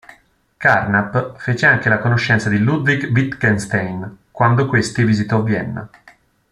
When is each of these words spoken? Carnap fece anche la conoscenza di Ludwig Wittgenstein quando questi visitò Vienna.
Carnap 0.57 1.35
fece 1.37 1.67
anche 1.67 1.87
la 1.87 1.99
conoscenza 1.99 2.49
di 2.49 2.57
Ludwig 2.57 3.11
Wittgenstein 3.13 4.17
quando 4.31 4.65
questi 4.65 5.03
visitò 5.03 5.43
Vienna. 5.43 5.87